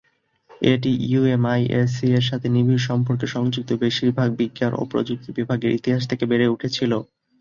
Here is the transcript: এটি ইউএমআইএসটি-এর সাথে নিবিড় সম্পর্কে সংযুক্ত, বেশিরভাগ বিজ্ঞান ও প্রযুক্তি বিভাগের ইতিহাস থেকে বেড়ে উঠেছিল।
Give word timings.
এটি 0.65 0.91
ইউএমআইএসটি-এর 1.05 2.25
সাথে 2.29 2.47
নিবিড় 2.55 2.81
সম্পর্কে 2.89 3.27
সংযুক্ত, 3.35 3.69
বেশিরভাগ 3.83 4.29
বিজ্ঞান 4.39 4.71
ও 4.75 4.91
প্রযুক্তি 4.91 5.29
বিভাগের 5.37 5.75
ইতিহাস 5.77 6.03
থেকে 6.11 6.23
বেড়ে 6.31 6.47
উঠেছিল। 6.47 6.91